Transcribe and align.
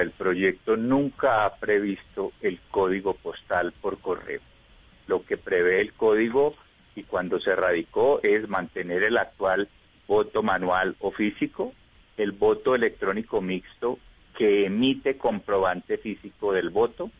El 0.00 0.12
proyecto 0.12 0.78
nunca 0.78 1.44
ha 1.44 1.56
previsto 1.56 2.32
el 2.40 2.58
código 2.70 3.14
postal 3.14 3.72
por 3.82 3.98
correo. 4.00 4.40
Lo 5.06 5.26
que 5.26 5.36
prevé 5.36 5.82
el 5.82 5.92
código 5.92 6.54
y 6.96 7.02
cuando 7.02 7.38
se 7.38 7.54
radicó 7.54 8.20
es 8.22 8.48
mantener 8.48 9.02
el 9.02 9.18
actual 9.18 9.68
voto 10.08 10.42
manual 10.42 10.96
o 11.00 11.10
físico, 11.10 11.74
el 12.16 12.32
voto 12.32 12.74
electrónico 12.74 13.42
mixto 13.42 13.98
que 14.38 14.64
emite 14.64 15.18
comprobante 15.18 15.98
físico 15.98 16.54
del 16.54 16.70
voto, 16.70 17.10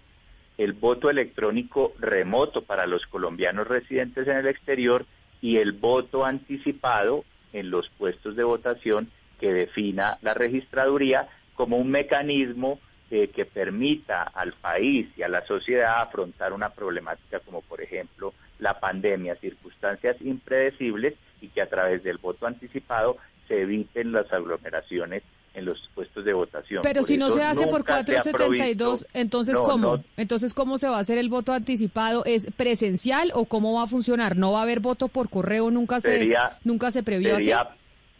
el 0.56 0.72
voto 0.72 1.10
electrónico 1.10 1.92
remoto 1.98 2.62
para 2.62 2.86
los 2.86 3.04
colombianos 3.06 3.68
residentes 3.68 4.26
en 4.26 4.38
el 4.38 4.46
exterior 4.46 5.04
y 5.42 5.58
el 5.58 5.72
voto 5.72 6.24
anticipado 6.24 7.24
en 7.52 7.70
los 7.70 7.90
puestos 7.90 8.36
de 8.36 8.44
votación 8.44 9.10
que 9.38 9.52
defina 9.52 10.18
la 10.22 10.32
registraduría 10.32 11.28
como 11.60 11.76
un 11.76 11.90
mecanismo 11.90 12.80
eh, 13.10 13.28
que 13.28 13.44
permita 13.44 14.22
al 14.22 14.54
país 14.54 15.08
y 15.14 15.22
a 15.22 15.28
la 15.28 15.44
sociedad 15.44 16.00
afrontar 16.00 16.54
una 16.54 16.70
problemática 16.70 17.38
como 17.40 17.60
por 17.60 17.82
ejemplo 17.82 18.32
la 18.58 18.80
pandemia, 18.80 19.36
circunstancias 19.36 20.16
impredecibles 20.22 21.16
y 21.42 21.48
que 21.48 21.60
a 21.60 21.68
través 21.68 22.02
del 22.02 22.16
voto 22.16 22.46
anticipado 22.46 23.18
se 23.46 23.60
eviten 23.60 24.12
las 24.12 24.32
aglomeraciones 24.32 25.22
en 25.52 25.66
los 25.66 25.90
puestos 25.94 26.24
de 26.24 26.32
votación. 26.32 26.80
Pero 26.82 27.02
si 27.02 27.18
no 27.18 27.30
se 27.30 27.42
hace 27.42 27.66
por 27.66 27.84
472, 27.84 29.06
entonces 29.12 29.58
¿cómo? 29.58 30.02
Entonces 30.16 30.54
¿cómo 30.54 30.78
se 30.78 30.88
va 30.88 30.96
a 30.96 31.00
hacer 31.00 31.18
el 31.18 31.28
voto 31.28 31.52
anticipado? 31.52 32.24
¿Es 32.24 32.50
presencial 32.52 33.32
o 33.34 33.44
cómo 33.44 33.74
va 33.74 33.82
a 33.82 33.86
funcionar? 33.86 34.34
¿No 34.34 34.52
va 34.52 34.60
a 34.60 34.62
haber 34.62 34.80
voto 34.80 35.08
por 35.08 35.28
correo? 35.28 35.70
Nunca 35.70 36.00
se 36.00 36.26
nunca 36.64 36.90
se 36.90 37.02
previó 37.02 37.36
sería 37.36 37.68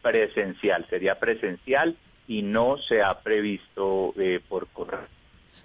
presencial, 0.02 0.86
sería 0.90 1.18
presencial 1.18 1.96
y 2.30 2.42
no 2.42 2.78
se 2.78 3.02
ha 3.02 3.12
previsto 3.22 4.14
eh, 4.16 4.40
por 4.48 4.68
correo. 4.68 5.08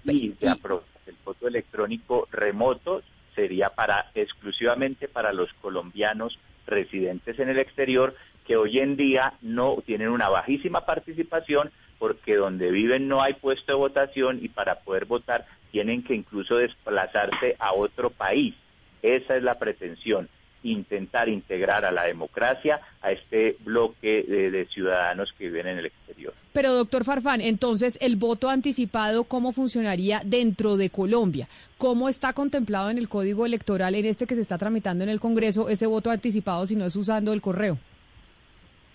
Y, 0.03 0.33
el 0.41 1.15
voto 1.23 1.47
electrónico 1.47 2.27
remoto 2.31 3.03
sería 3.35 3.69
para 3.69 4.09
exclusivamente 4.15 5.07
para 5.07 5.31
los 5.31 5.53
colombianos 5.61 6.39
residentes 6.65 7.37
en 7.37 7.49
el 7.49 7.59
exterior 7.59 8.15
que 8.47 8.57
hoy 8.57 8.79
en 8.79 8.97
día 8.97 9.33
no 9.43 9.77
tienen 9.85 10.09
una 10.09 10.29
bajísima 10.29 10.87
participación 10.87 11.69
porque 11.99 12.35
donde 12.35 12.71
viven 12.71 13.07
no 13.07 13.21
hay 13.21 13.33
puesto 13.33 13.73
de 13.73 13.77
votación 13.77 14.39
y 14.41 14.49
para 14.49 14.79
poder 14.79 15.05
votar 15.05 15.45
tienen 15.71 16.03
que 16.03 16.15
incluso 16.15 16.57
desplazarse 16.57 17.55
a 17.59 17.73
otro 17.73 18.09
país. 18.09 18.55
Esa 19.03 19.37
es 19.37 19.43
la 19.43 19.59
pretensión, 19.59 20.29
intentar 20.65 21.29
integrar 21.29 21.85
a 21.85 21.91
la 21.91 22.03
democracia 22.03 22.81
a 23.01 23.11
este 23.11 23.57
bloque 23.63 24.23
de, 24.23 24.65
ciudadanos 24.65 25.33
que 25.33 25.45
viven 25.45 25.67
en 25.67 25.79
el 25.79 25.85
exterior. 25.85 26.33
Pero 26.53 26.73
doctor 26.73 27.03
Farfán, 27.03 27.41
entonces 27.41 27.97
el 28.01 28.15
voto 28.15 28.49
anticipado, 28.49 29.25
¿cómo 29.25 29.51
funcionaría 29.51 30.21
dentro 30.25 30.77
de 30.77 30.89
Colombia? 30.89 31.47
¿Cómo 31.77 32.09
está 32.09 32.33
contemplado 32.33 32.89
en 32.89 32.97
el 32.97 33.09
código 33.09 33.45
electoral 33.45 33.95
en 33.95 34.05
este 34.05 34.25
que 34.25 34.35
se 34.35 34.41
está 34.41 34.57
tramitando 34.57 35.03
en 35.03 35.09
el 35.09 35.19
Congreso 35.19 35.69
ese 35.69 35.85
voto 35.85 36.09
anticipado 36.09 36.65
si 36.65 36.75
no 36.75 36.85
es 36.85 36.95
usando 36.95 37.31
el 37.33 37.41
correo? 37.41 37.77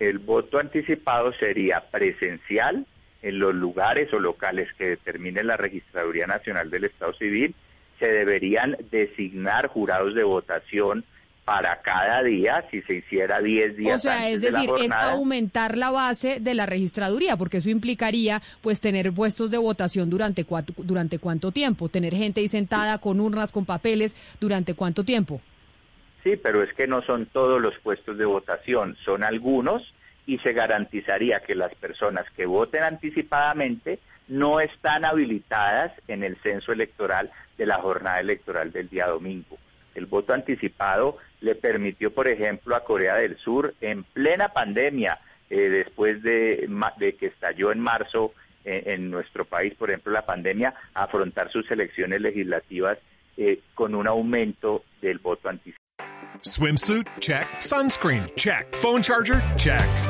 el 0.01 0.19
voto 0.19 0.59
anticipado 0.59 1.33
sería 1.35 1.85
presencial 1.91 2.87
en 3.23 3.39
los 3.39 3.55
lugares 3.55 4.13
o 4.15 4.19
locales 4.19 4.73
que 4.79 4.89
determine 4.89 5.45
la 5.45 5.59
Registraduría 5.59 6.27
Nacional 6.27 6.71
del 6.71 6.85
Estado 6.85 7.13
Civil. 7.13 7.55
Se 7.99 8.09
deberían 8.11 8.79
designar 8.91 9.69
jurados 9.69 10.15
de 10.15 10.25
votación 10.25 11.05
para 11.45 11.81
cada 11.81 12.23
día, 12.23 12.65
si 12.71 12.83
se 12.83 12.95
hiciera 12.95 13.41
10 13.41 13.77
días. 13.77 13.97
O 13.97 13.99
sea, 13.99 14.29
es 14.29 14.41
decir, 14.41 14.71
es 14.81 14.93
aumentar 14.93 15.77
la 15.77 15.91
base 15.91 16.39
de 16.41 16.55
la 16.55 16.67
registraduría, 16.67 17.37
porque 17.37 17.59
eso 17.59 17.71
implicaría 17.71 18.41
pues 18.61 18.81
tener 18.81 19.13
puestos 19.13 19.51
de 19.51 19.59
votación 19.59 20.11
durante, 20.11 20.45
cuatro, 20.45 20.75
durante 20.79 21.19
cuánto 21.19 21.51
tiempo, 21.51 21.89
tener 21.89 22.15
gente 22.15 22.41
ahí 22.41 22.49
sentada 22.49 22.99
con 22.99 23.21
urnas, 23.21 23.53
con 23.53 23.65
papeles, 23.65 24.15
durante 24.41 24.75
cuánto 24.75 25.05
tiempo. 25.05 25.41
Sí, 26.23 26.37
pero 26.37 26.63
es 26.63 26.73
que 26.75 26.87
no 26.87 27.03
son 27.03 27.27
todos 27.27 27.61
los 27.61 27.77
puestos 27.79 28.19
de 28.19 28.27
votación, 28.27 28.97
son 29.05 29.25
algunos 29.25 29.83
y 30.27 30.39
se 30.39 30.53
garantizaría 30.53 31.41
que 31.41 31.55
las 31.55 31.75
personas 31.75 32.27
que 32.37 32.47
voten 32.47 32.83
anticipadamente 32.83 33.99
no 34.29 34.61
están 34.61 35.05
habilitadas 35.05 35.93
en 36.07 36.23
el 36.23 36.37
censo 36.37 36.73
electoral 36.73 37.31
de 37.59 37.67
la 37.67 37.79
jornada 37.79 38.21
electoral 38.21 38.71
del 38.71 38.89
día 38.89 39.07
domingo. 39.07 39.59
El 40.01 40.07
voto 40.07 40.33
anticipado 40.33 41.19
le 41.41 41.55
permitió, 41.55 42.11
por 42.11 42.27
ejemplo, 42.27 42.75
a 42.75 42.85
Corea 42.85 43.17
del 43.17 43.37
Sur, 43.37 43.75
en 43.83 44.03
plena 44.03 44.49
pandemia, 44.49 45.19
eh, 45.51 45.69
después 45.69 46.23
de, 46.23 46.67
que 47.19 47.27
estalló 47.27 47.71
en 47.71 47.81
marzo 47.81 48.33
eh, 48.65 48.85
en 48.87 49.11
nuestro 49.11 49.45
país, 49.45 49.75
por 49.75 49.91
ejemplo, 49.91 50.11
la 50.11 50.25
pandemia, 50.25 50.75
afrontar 50.95 51.51
sus 51.53 51.71
elecciones 51.71 52.23
legislativas 52.23 52.99
eh, 53.37 53.61
con 53.75 53.95
un 53.95 54.07
aumento 54.07 54.85
del 55.03 55.19
voto 55.19 55.51
anticipado. 55.51 55.81
Swimsuit? 56.41 57.07
Check. 57.19 57.47
Sunscreen? 57.61 58.27
Check. 58.37 58.75
Phone 58.75 59.03
charger? 59.03 59.43
Check. 59.57 60.10